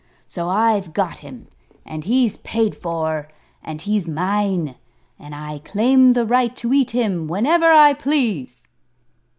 [0.27, 1.45] So I've got him,
[1.85, 3.27] and he's paid for,
[3.63, 4.73] and he's mine,
[5.19, 8.63] and I claim the right to eat him whenever I please."